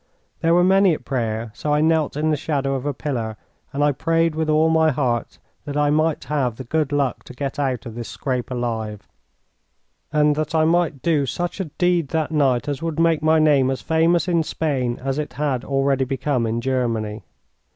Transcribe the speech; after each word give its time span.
There 0.39 0.55
were 0.55 0.63
many 0.63 0.95
at 0.95 1.05
prayer, 1.05 1.51
so 1.53 1.71
I 1.75 1.79
knelt 1.81 2.17
in 2.17 2.31
the 2.31 2.35
shadow 2.35 2.73
of 2.73 2.87
a 2.87 2.93
pillar, 2.95 3.37
and 3.71 3.83
I 3.83 3.91
prayed 3.91 4.33
with 4.33 4.49
all 4.49 4.67
my 4.67 4.89
heart 4.89 5.37
that 5.65 5.77
I 5.77 5.91
might 5.91 6.23
have 6.23 6.55
the 6.55 6.63
good 6.63 6.91
luck 6.91 7.23
to 7.25 7.33
get 7.35 7.59
out 7.59 7.85
of 7.85 7.93
this 7.93 8.09
scrape 8.09 8.49
alive, 8.49 9.07
and 10.11 10.35
that 10.35 10.55
I 10.55 10.65
might 10.65 11.03
do 11.03 11.27
such 11.27 11.59
a 11.59 11.65
deed 11.65 12.07
that 12.07 12.31
night 12.31 12.67
as 12.67 12.81
would 12.81 12.99
make 12.99 13.21
my 13.21 13.37
name 13.37 13.69
as 13.69 13.83
famous 13.83 14.27
in 14.27 14.41
Spain 14.41 14.97
as 15.03 15.19
it 15.19 15.33
had 15.33 15.63
already 15.63 16.05
become 16.05 16.47
in 16.47 16.61
Germany. 16.61 17.23